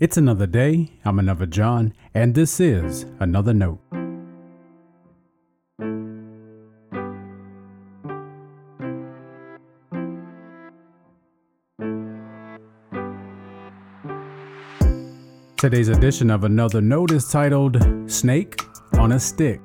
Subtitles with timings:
[0.00, 0.92] It's another day.
[1.04, 3.80] I'm another John, and this is another note.
[15.58, 17.76] Today's edition of Another Note is titled
[18.10, 18.58] Snake
[18.94, 19.60] on a Stick.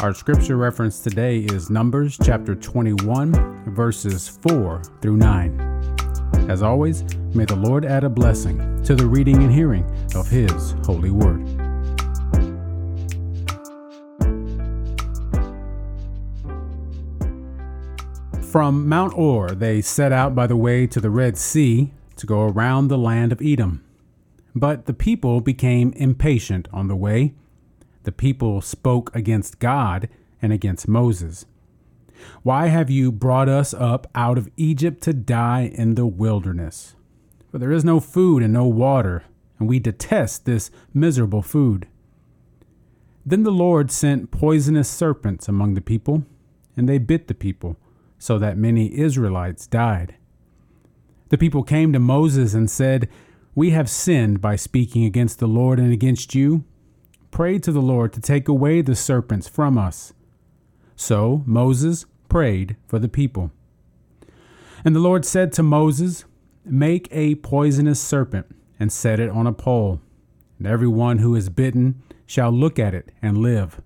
[0.00, 6.46] Our scripture reference today is Numbers chapter 21, verses 4 through 9.
[6.48, 7.04] As always,
[7.34, 9.84] may the Lord add a blessing to the reading and hearing
[10.14, 11.46] of His holy word.
[18.50, 22.42] From Mount Hor, they set out by the way to the Red Sea to go
[22.48, 23.84] around the land of Edom.
[24.56, 27.34] But the people became impatient on the way.
[28.02, 30.08] The people spoke against God
[30.42, 31.46] and against Moses.
[32.42, 36.96] Why have you brought us up out of Egypt to die in the wilderness?
[37.50, 39.24] For there is no food and no water,
[39.58, 41.88] and we detest this miserable food.
[43.26, 46.24] Then the Lord sent poisonous serpents among the people,
[46.76, 47.76] and they bit the people,
[48.18, 50.14] so that many Israelites died.
[51.28, 53.08] The people came to Moses and said,
[53.54, 56.64] We have sinned by speaking against the Lord and against you.
[57.30, 60.12] Pray to the Lord to take away the serpents from us.
[60.96, 63.50] So Moses prayed for the people.
[64.84, 66.24] And the Lord said to Moses,
[66.72, 68.46] Make a poisonous serpent
[68.78, 70.00] and set it on a pole,
[70.56, 73.82] and everyone who is bitten shall look at it and live.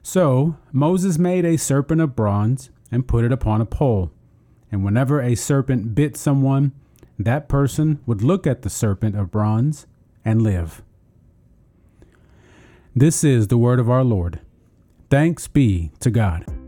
[0.00, 4.12] So Moses made a serpent of bronze and put it upon a pole.
[4.70, 6.70] And whenever a serpent bit someone,
[7.18, 9.88] that person would look at the serpent of bronze
[10.24, 10.82] and live.
[12.94, 14.38] This is the word of our Lord.
[15.10, 16.59] Thanks be to God.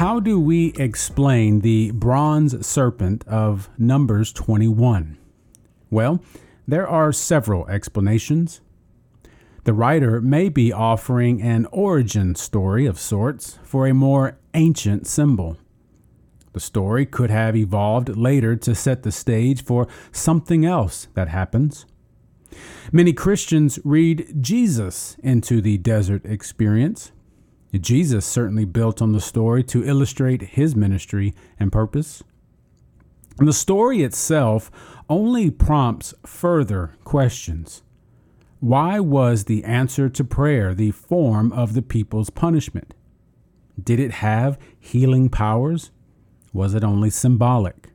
[0.00, 5.18] How do we explain the bronze serpent of Numbers 21?
[5.90, 6.24] Well,
[6.66, 8.62] there are several explanations.
[9.64, 15.58] The writer may be offering an origin story of sorts for a more ancient symbol.
[16.54, 21.84] The story could have evolved later to set the stage for something else that happens.
[22.90, 27.12] Many Christians read Jesus into the desert experience.
[27.78, 32.22] Jesus certainly built on the story to illustrate his ministry and purpose.
[33.38, 34.70] And the story itself
[35.08, 37.82] only prompts further questions.
[38.58, 42.92] Why was the answer to prayer the form of the people's punishment?
[43.82, 45.90] Did it have healing powers?
[46.52, 47.88] Was it only symbolic?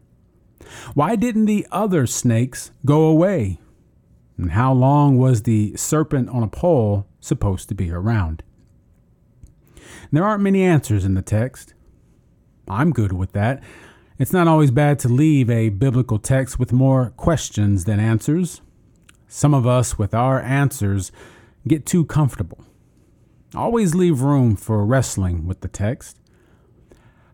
[0.93, 3.59] Why didn't the other snakes go away?
[4.37, 8.43] And how long was the serpent on a pole supposed to be around?
[10.11, 11.73] There aren't many answers in the text.
[12.67, 13.63] I'm good with that.
[14.17, 18.61] It's not always bad to leave a biblical text with more questions than answers.
[19.27, 21.11] Some of us, with our answers,
[21.67, 22.63] get too comfortable.
[23.53, 26.19] Always leave room for wrestling with the text.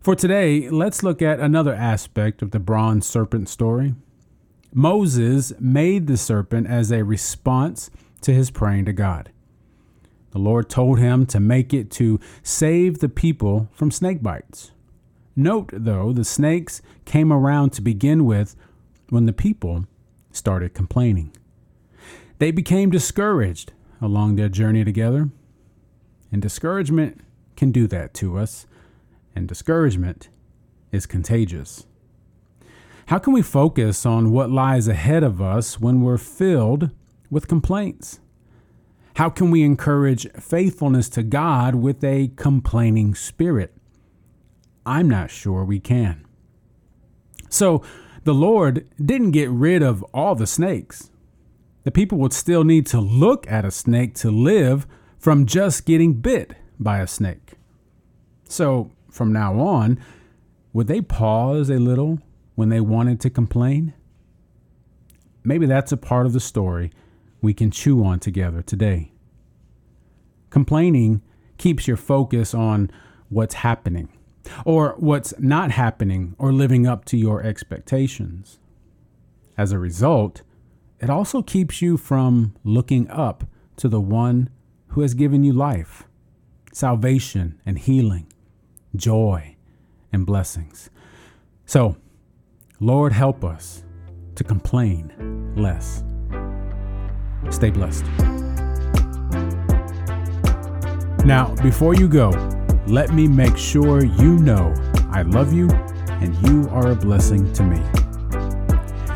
[0.02, 3.94] For today, let's look at another aspect of the bronze serpent story.
[4.74, 7.92] Moses made the serpent as a response
[8.22, 9.32] to his praying to God.
[10.32, 14.72] The Lord told him to make it to save the people from snake bites.
[15.36, 18.56] Note, though, the snakes came around to begin with
[19.10, 19.86] when the people
[20.32, 21.32] started complaining.
[22.40, 25.30] They became discouraged along their journey together.
[26.32, 27.22] And discouragement
[27.56, 28.66] can do that to us,
[29.36, 30.30] and discouragement
[30.92, 31.86] is contagious.
[33.08, 36.92] How can we focus on what lies ahead of us when we're filled
[37.30, 38.20] with complaints?
[39.16, 43.74] How can we encourage faithfulness to God with a complaining spirit?
[44.86, 46.26] I'm not sure we can.
[47.50, 47.84] So,
[48.24, 51.10] the Lord didn't get rid of all the snakes.
[51.84, 54.86] The people would still need to look at a snake to live
[55.18, 57.54] from just getting bit by a snake.
[58.48, 60.00] So, from now on,
[60.74, 62.20] would they pause a little
[62.56, 63.94] when they wanted to complain?
[65.44, 66.92] Maybe that's a part of the story
[67.42, 69.12] we can chew on together today.
[70.50, 71.22] Complaining
[71.58, 72.92] keeps your focus on
[73.30, 74.10] what's happening
[74.66, 78.60] or what's not happening or living up to your expectations.
[79.58, 80.42] As a result,
[81.00, 83.46] it also keeps you from looking up
[83.78, 84.50] to the one
[84.90, 86.04] who has given you life,
[86.74, 88.32] salvation and healing,
[88.96, 89.56] joy
[90.12, 90.90] and blessings.
[91.66, 91.96] So,
[92.80, 93.84] Lord, help us
[94.36, 96.04] to complain less.
[97.50, 98.06] Stay blessed.
[101.26, 102.30] Now, before you go,
[102.88, 104.74] let me make sure you know
[105.12, 105.70] I love you
[106.22, 107.82] and you are a blessing to me.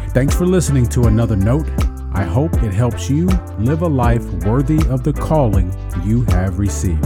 [0.10, 1.68] Thanks for listening to another note.
[2.13, 3.27] I hope it helps you
[3.60, 5.75] live a life worthy of the calling
[6.06, 7.04] you have received.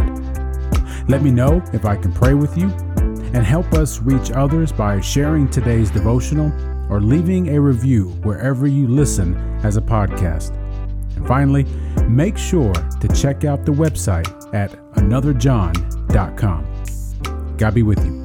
[1.08, 2.70] Let me know if I can pray with you
[3.34, 6.52] and help us reach others by sharing today's devotional
[6.92, 10.59] or leaving a review wherever you listen as a podcast.
[11.20, 11.66] And finally,
[12.08, 17.58] make sure to check out the website at anotherjohn.com.
[17.58, 18.19] God be with you.